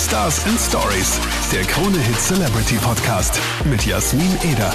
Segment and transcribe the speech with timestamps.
[0.00, 1.20] Stars and Stories,
[1.52, 4.72] der Krone Hit Celebrity Podcast mit Jasmin Eder.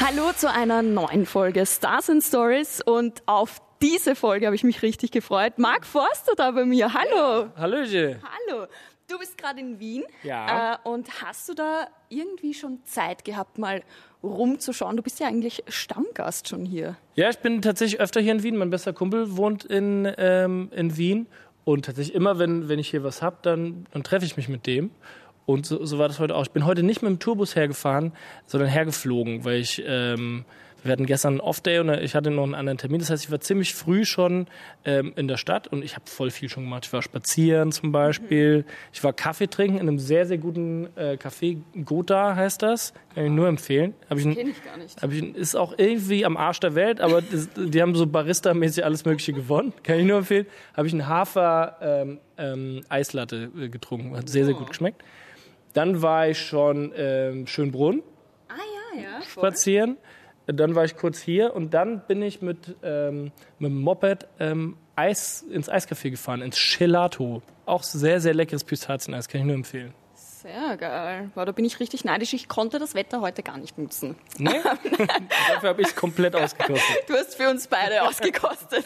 [0.00, 4.80] Hallo zu einer neuen Folge Stars and Stories und auf diese Folge habe ich mich
[4.80, 5.58] richtig gefreut.
[5.58, 6.94] Marc Forster da bei mir.
[6.94, 7.50] Hallo.
[7.56, 8.20] Hallöche.
[8.22, 8.66] Hallo.
[9.06, 10.02] Du bist gerade in Wien.
[10.22, 10.76] Ja.
[10.82, 13.82] Äh, und hast du da irgendwie schon Zeit gehabt, mal
[14.22, 14.96] rumzuschauen?
[14.96, 16.96] Du bist ja eigentlich Stammgast schon hier.
[17.16, 18.56] Ja, ich bin tatsächlich öfter hier in Wien.
[18.56, 21.26] Mein bester Kumpel wohnt in, ähm, in Wien.
[21.64, 24.66] Und tatsächlich immer, wenn, wenn ich hier was hab, dann, dann treffe ich mich mit
[24.66, 24.90] dem.
[25.46, 26.42] Und so, so war das heute auch.
[26.42, 28.12] Ich bin heute nicht mit dem Tourbus hergefahren,
[28.46, 30.44] sondern hergeflogen, weil ich, ähm,
[30.82, 32.98] wir hatten gestern einen Off-Day und ich hatte noch einen anderen Termin.
[33.00, 34.46] Das heißt, ich war ziemlich früh schon
[34.84, 36.86] ähm, in der Stadt und ich habe voll viel schon gemacht.
[36.86, 38.64] Ich war spazieren zum Beispiel.
[38.92, 41.58] Ich war Kaffee trinken in einem sehr, sehr guten äh, Café.
[41.84, 42.92] Gotha heißt das.
[43.14, 43.94] Kann ich nur empfehlen.
[44.10, 45.00] Hab ich, Kenn ich gar nicht.
[45.02, 48.84] hab ich, ist auch irgendwie am Arsch der Welt, aber das, die haben so Barista-mäßig
[48.84, 49.72] alles Mögliche gewonnen.
[49.82, 50.46] Kann ich nur empfehlen.
[50.76, 54.16] Habe ich einen Hafer ähm, ähm, Eislatte äh, getrunken.
[54.16, 55.02] Hat sehr, sehr gut geschmeckt.
[55.74, 58.02] Dann war ich schon ähm, Schönbrunn
[58.48, 58.54] Ah
[58.96, 59.08] ja, ja.
[59.20, 59.44] voll.
[59.44, 59.96] spazieren.
[60.46, 64.76] Dann war ich kurz hier und dann bin ich mit, ähm, mit dem Moped ähm,
[64.96, 67.42] Eis, ins Eiscafé gefahren, ins Gelato.
[67.64, 69.94] Auch sehr, sehr leckeres Pistazieneis, kann ich nur empfehlen.
[70.42, 71.30] Sehr geil.
[71.36, 72.32] Wow, da bin ich richtig neidisch.
[72.32, 74.16] Ich konnte das Wetter heute gar nicht nutzen.
[74.38, 74.50] Nee?
[75.48, 77.04] Dafür habe ich es komplett ausgekostet.
[77.06, 78.84] Du hast für uns beide ausgekostet.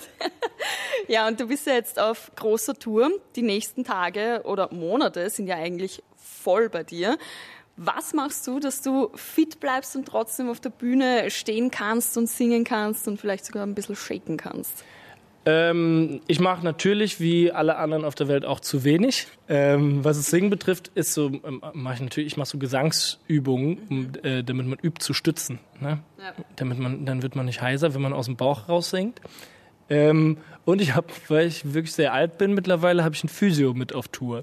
[1.09, 3.11] ja, und du bist ja jetzt auf großer Tour.
[3.37, 7.17] Die nächsten Tage oder Monate sind ja eigentlich voll bei dir.
[7.77, 12.29] Was machst du, dass du fit bleibst und trotzdem auf der Bühne stehen kannst und
[12.29, 14.83] singen kannst und vielleicht sogar ein bisschen shaken kannst?
[15.45, 19.29] Ähm, ich mache natürlich, wie alle anderen auf der Welt, auch zu wenig.
[19.49, 23.79] Ähm, was das Singen betrifft, ist so, ähm, mache ich natürlich, ich mache so Gesangsübungen,
[23.89, 25.61] um, äh, damit man übt zu stützen.
[25.79, 26.01] Ne?
[26.19, 26.33] Ja.
[26.57, 29.21] Damit man, dann wird man nicht heiser, wenn man aus dem Bauch raus singt.
[29.89, 33.73] Ähm, und ich habe, weil ich wirklich sehr alt bin mittlerweile, habe ich einen Physio
[33.73, 34.43] mit auf Tour,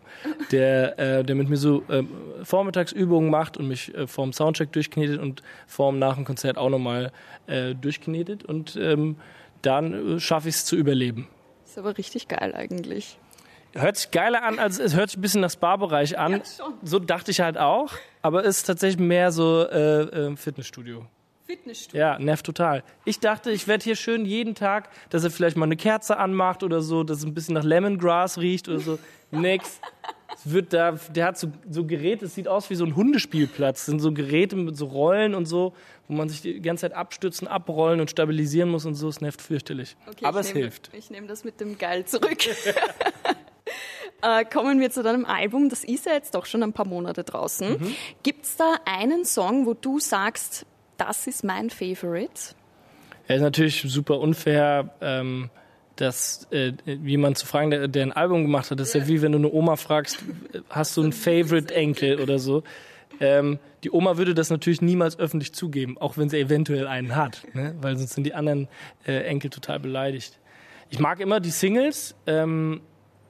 [0.51, 2.09] der, äh, der mit mir so ähm,
[2.43, 7.11] Vormittagsübungen macht und mich äh, vorm Soundcheck durchknetet und vorm nach dem Konzert auch nochmal
[7.47, 8.45] äh, durchknetet.
[8.45, 9.17] Und ähm,
[9.61, 11.27] dann äh, schaffe ich es zu überleben.
[11.65, 13.17] Ist aber richtig geil eigentlich.
[13.73, 16.33] Hört sich geiler an, als es hört sich ein bisschen nach Spa-Bereich an.
[16.33, 16.41] Ja,
[16.83, 17.91] so dachte ich halt auch,
[18.21, 21.05] aber ist tatsächlich mehr so äh, äh, Fitnessstudio.
[21.45, 21.99] Fitnessstudio.
[21.99, 22.83] Ja, nervt total.
[23.05, 26.63] Ich dachte, ich werde hier schön jeden Tag, dass er vielleicht mal eine Kerze anmacht
[26.63, 28.99] oder so, dass es ein bisschen nach Lemongrass riecht oder so.
[29.31, 29.79] Nix.
[30.35, 33.79] Es wird da, der hat so, so Geräte, es sieht aus wie so ein Hundespielplatz.
[33.81, 35.73] Das sind so Geräte mit so Rollen und so,
[36.07, 39.09] wo man sich die ganze Zeit abstützen, abrollen und stabilisieren muss und so.
[39.09, 39.95] Es nervt fürchterlich.
[40.07, 40.89] Okay, Aber es nehm- hilft.
[40.93, 42.39] Ich nehme das mit dem Geil zurück.
[44.21, 45.69] äh, kommen wir zu deinem Album.
[45.69, 47.73] Das ist ja jetzt doch schon ein paar Monate draußen.
[47.79, 47.95] Mhm.
[48.23, 50.65] Gibt's da einen Song, wo du sagst,
[51.07, 52.55] das ist mein Favorite?
[53.27, 55.49] Ja, ist natürlich super unfair, ähm,
[55.95, 58.79] dass äh, jemand zu fragen, der, der ein Album gemacht hat.
[58.79, 60.23] Das ist ja wie wenn du eine Oma fragst,
[60.69, 62.63] hast du einen Favorite-Enkel oder so.
[63.19, 67.43] Ähm, die Oma würde das natürlich niemals öffentlich zugeben, auch wenn sie eventuell einen hat,
[67.53, 67.75] ne?
[67.79, 68.67] weil sonst sind die anderen
[69.05, 70.39] äh, Enkel total beleidigt.
[70.89, 72.81] Ich mag immer die Singles, ähm,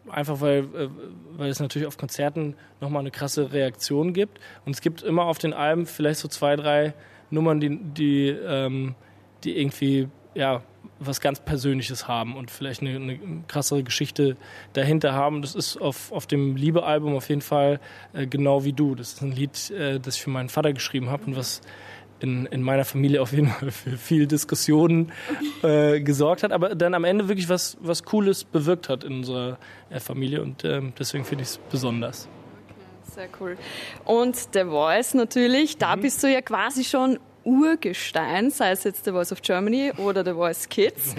[0.10, 0.90] einfach weil, äh,
[1.38, 4.40] weil es natürlich auf Konzerten nochmal eine krasse Reaktion gibt.
[4.66, 6.94] Und es gibt immer auf den Alben vielleicht so zwei, drei
[7.34, 8.96] Nummern, die, die, ähm,
[9.44, 10.62] die irgendwie ja,
[11.00, 14.38] was ganz Persönliches haben und vielleicht eine, eine krassere Geschichte
[14.74, 15.42] dahinter haben.
[15.42, 17.80] Das ist auf, auf dem Liebe-Album auf jeden Fall
[18.14, 18.96] äh, genau wie du.
[18.96, 21.62] Das ist ein Lied, äh, das ich für meinen Vater geschrieben habe und was
[22.20, 25.12] in, in meiner Familie auf jeden Fall für viel Diskussionen
[25.62, 29.58] äh, gesorgt hat, aber dann am Ende wirklich was, was Cooles bewirkt hat in unserer
[29.90, 32.30] äh, Familie und ähm, deswegen finde ich es besonders.
[33.16, 33.58] Sehr cool.
[34.06, 35.80] Und The Voice natürlich, Mhm.
[35.80, 40.24] da bist du ja quasi schon Urgestein, sei es jetzt The Voice of Germany oder
[40.24, 41.16] The Voice Kids.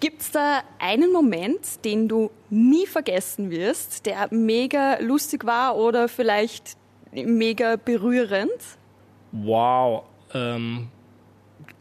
[0.00, 6.76] Gibt's da einen Moment, den du nie vergessen wirst, der mega lustig war oder vielleicht
[7.12, 8.50] mega berührend?
[9.32, 10.88] Wow, ähm,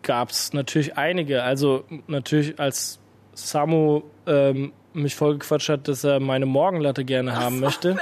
[0.03, 1.43] gab es natürlich einige.
[1.43, 2.99] Also natürlich als
[3.33, 7.95] Samu ähm, mich vollgequatscht hat, dass er meine Morgenlatte gerne haben möchte.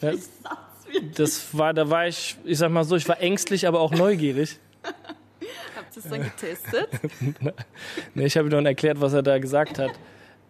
[0.00, 0.12] Ja,
[1.14, 4.58] das war, da war ich, ich sag mal so, ich war ängstlich, aber auch neugierig.
[5.76, 6.88] Habt ihr es dann getestet?
[8.14, 9.92] Nee, ich habe ihm dann erklärt, was er da gesagt hat.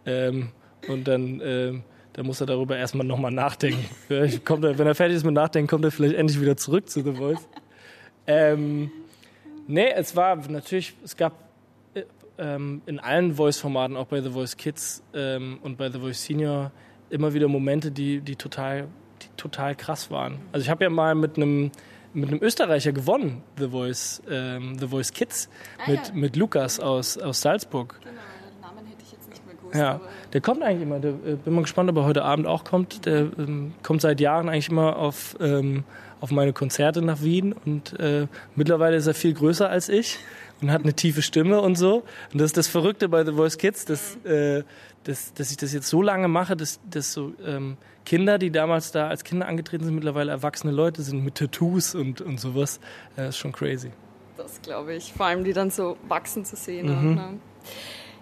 [0.05, 0.49] Ähm,
[0.87, 1.83] und dann, ähm,
[2.13, 3.85] da muss er darüber erstmal nochmal nachdenken.
[4.07, 6.89] Vielleicht kommt er, wenn er fertig ist mit Nachdenken, kommt er vielleicht endlich wieder zurück
[6.89, 7.47] zu The Voice.
[8.27, 8.91] Ähm,
[9.67, 11.33] nee, es war natürlich, es gab
[11.93, 12.03] äh,
[12.37, 16.71] ähm, in allen Voice-Formaten, auch bei The Voice Kids ähm, und bei The Voice Senior,
[17.09, 18.87] immer wieder Momente, die, die, total,
[19.23, 20.39] die total krass waren.
[20.51, 21.71] Also ich habe ja mal mit einem
[22.15, 25.49] mit einem Österreicher gewonnen, The Voice, ähm, The Voice Kids,
[25.79, 26.13] Ah, mit, ja.
[26.13, 27.99] mit Lukas aus, aus Salzburg.
[28.03, 29.75] Genau, den Namen hätte ich jetzt nicht mehr gewusst.
[29.75, 29.99] Ja,
[30.31, 30.99] der kommt eigentlich immer.
[30.99, 33.07] Der, äh, bin mal gespannt, ob er heute Abend auch kommt.
[33.07, 35.85] Der ähm, kommt seit Jahren eigentlich immer auf, ähm,
[36.21, 40.19] auf meine Konzerte nach Wien und äh, mittlerweile ist er viel größer als ich
[40.63, 42.03] und hat eine tiefe Stimme und so.
[42.31, 44.63] Und das ist das Verrückte bei The Voice Kids, dass, äh,
[45.03, 48.91] dass, dass ich das jetzt so lange mache, dass, dass so ähm, Kinder, die damals
[48.91, 52.79] da als Kinder angetreten sind, mittlerweile erwachsene Leute sind mit Tattoos und, und sowas.
[53.17, 53.91] Äh, ist schon crazy.
[54.37, 55.13] Das glaube ich.
[55.13, 56.87] Vor allem die dann so wachsen zu sehen.
[56.87, 57.15] Mhm.
[57.15, 57.39] Ne?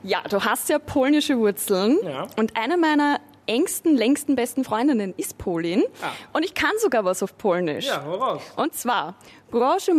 [0.04, 2.00] Ja, du hast ja polnische Wurzeln.
[2.04, 2.28] Ja.
[2.38, 5.84] Und eine meiner engsten, längsten besten Freundinnen ist Polin.
[6.02, 6.10] Ah.
[6.34, 7.90] Und ich kann sogar was auf Polnisch.
[7.92, 8.42] hau raus.
[8.56, 9.16] Und zwar,
[9.52, 9.94] Grosze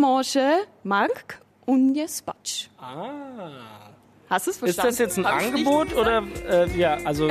[0.83, 1.43] Mark
[1.73, 2.69] und Spacz.
[2.79, 3.91] Ah.
[4.29, 4.91] Hast du es Ist verstanden?
[4.91, 7.29] das jetzt ein Hab Angebot oder äh, ja, also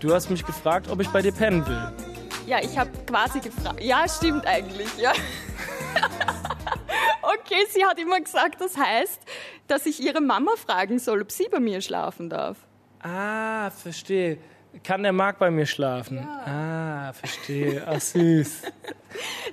[0.00, 1.92] du hast mich gefragt, ob ich bei dir pennen will.
[2.46, 3.80] Ja, ich habe quasi gefragt.
[3.80, 5.12] Ja, stimmt eigentlich, ja.
[7.22, 9.20] okay, sie hat immer gesagt, das heißt,
[9.68, 12.58] dass ich ihre Mama fragen soll, ob sie bei mir schlafen darf.
[13.00, 14.38] Ah, verstehe.
[14.82, 16.18] Kann der Marc bei mir schlafen?
[16.18, 17.82] Ah, verstehe.
[17.86, 18.62] Ach süß.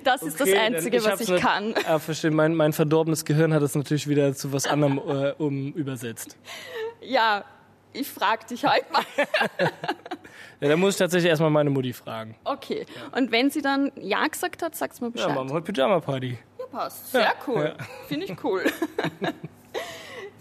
[0.02, 1.72] Das ist Okay, das Einzige, was hab's ich kann.
[1.86, 2.32] Ah, verstehe.
[2.32, 6.36] Mein, mein verdorbenes Gehirn hat es natürlich wieder zu was anderem äh, um übersetzt.
[7.00, 7.44] Ja,
[7.92, 9.04] ich frag dich halt mal.
[10.60, 12.36] Ja, da muss ich tatsächlich erstmal meine Mutti fragen.
[12.44, 12.86] Okay.
[13.12, 15.34] Und wenn sie dann Ja gesagt hat, sagst du mir Ja, Bescheid.
[15.34, 16.38] machen wir heute Pyjama-Party.
[16.58, 17.10] Ja, passt.
[17.10, 17.74] Sehr Ja, cool.
[17.76, 17.84] ja.
[18.06, 18.64] Finde ich cool.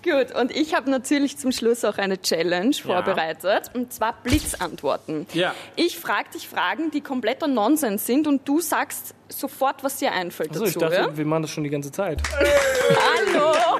[0.04, 5.28] Gut, und ich habe natürlich zum Schluss auch eine Challenge vorbereitet, und zwar Blitzantworten.
[5.34, 5.54] Ja.
[5.76, 10.52] Ich frage dich Fragen, die kompletter Nonsens sind und du sagst sofort, was dir einfällt
[10.52, 10.80] Achso, ich dazu.
[10.80, 11.18] dachte, ja?
[11.18, 12.22] wir machen das schon die ganze Zeit.
[12.34, 13.54] Hallo!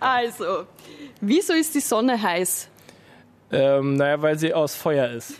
[0.00, 0.66] Also,
[1.20, 2.68] wieso ist die Sonne heiß?
[3.52, 5.34] Ähm, naja, weil sie aus Feuer ist.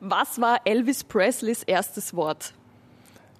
[0.00, 2.52] Was war Elvis Presleys erstes Wort?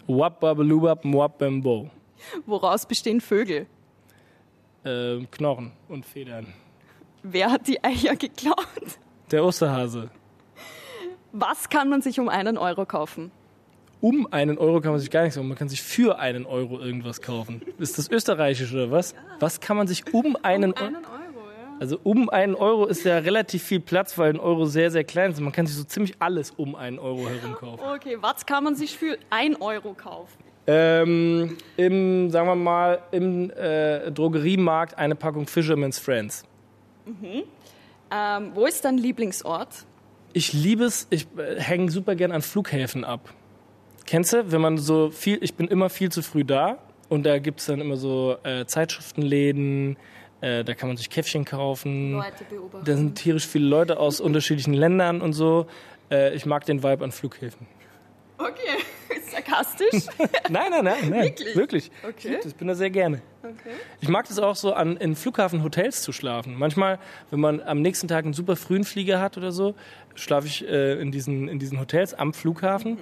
[0.06, 1.90] Wap babelubab mwap bambo.
[2.46, 3.66] Woraus bestehen Vögel?
[4.84, 6.46] Ähm, Knochen und Federn.
[7.22, 8.56] Wer hat die Eier geklaut?
[9.30, 10.10] Der Osterhase.
[11.32, 13.30] Was kann man sich um einen Euro kaufen?
[14.00, 15.48] Um einen Euro kann man sich gar nichts kaufen.
[15.48, 17.60] Man kann sich für einen Euro irgendwas kaufen.
[17.78, 19.14] Ist das österreichisch oder was?
[19.40, 20.84] Was kann man sich um einen Euro...
[20.84, 21.76] Euro, ja.
[21.80, 25.32] Also um einen Euro ist ja relativ viel Platz, weil ein Euro sehr, sehr klein
[25.32, 25.40] ist.
[25.40, 27.82] Man kann sich so ziemlich alles um einen Euro herum kaufen.
[27.96, 30.47] Okay, was kann man sich für ein Euro kaufen?
[30.70, 36.44] Ähm, Im, sagen wir mal, im äh, Drogeriemarkt eine Packung Fisherman's Friends.
[38.10, 39.86] Ähm, wo ist dein Lieblingsort?
[40.34, 43.32] Ich liebe es, ich äh, hänge super gern an Flughäfen ab.
[44.04, 46.76] Kennst du, wenn man so viel, ich bin immer viel zu früh da
[47.08, 49.96] und da gibt es dann immer so äh, Zeitschriftenläden,
[50.42, 52.12] äh, da kann man sich Käffchen kaufen.
[52.12, 52.84] Leute beobachten.
[52.84, 55.66] Da sind tierisch viele Leute aus unterschiedlichen Ländern und so.
[56.10, 57.66] Äh, ich mag den Vibe an Flughäfen.
[58.36, 58.77] Okay,
[59.48, 60.06] sarkastisch.
[60.50, 61.22] Nein, nein, nein, nein.
[61.24, 61.56] Wirklich?
[61.56, 61.90] Wirklich.
[62.02, 62.36] Okay.
[62.36, 63.22] Ich, das, bin da sehr gerne.
[63.42, 63.74] Okay.
[64.00, 66.54] Ich mag das auch so, an, in Flughafenhotels zu schlafen.
[66.56, 66.98] Manchmal,
[67.30, 69.74] wenn man am nächsten Tag einen super frühen Flieger hat oder so,
[70.14, 72.98] schlafe ich äh, in, diesen, in diesen Hotels am Flughafen.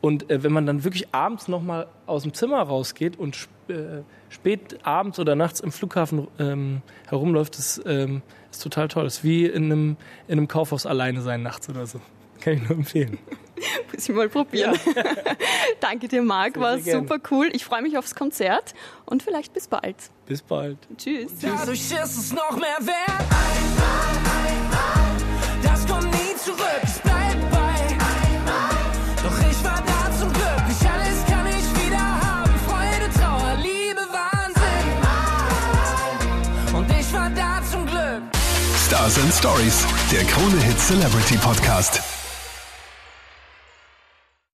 [0.00, 4.02] Und äh, wenn man dann wirklich abends nochmal aus dem Zimmer rausgeht und sp äh,
[4.28, 8.20] spät abends oder nachts im Flughafen ähm, herumläuft, das ähm,
[8.50, 9.04] ist total toll.
[9.04, 9.96] Das ist wie in einem,
[10.28, 12.00] in einem Kaufhaus alleine sein nachts oder so.
[12.40, 13.18] Kann ich nur empfehlen.
[13.92, 14.78] Muss ich mal probieren.
[15.80, 16.58] Danke dir, Marc.
[16.58, 17.50] War super cool.
[17.52, 18.74] Ich freue mich aufs Konzert
[19.06, 19.96] und vielleicht bis bald.
[20.26, 20.78] Bis bald.
[20.96, 21.32] Tschüss.
[21.40, 23.08] Durch ist es noch mehr wert.
[23.08, 24.16] Einmal,
[24.48, 25.16] einmal,
[25.62, 26.80] das kommt nie zurück.
[26.82, 28.74] Es bleibt bei einmal.
[29.22, 30.68] Doch ich war da zum Glück.
[30.68, 32.52] Nicht alles kann ich wieder haben.
[32.66, 34.96] Freude, Trauer, Liebe, Wahnsinn.
[36.76, 38.22] Und ich war da zum Glück.
[38.86, 42.13] Stars and Stories, der Krone Hit Celebrity Podcast.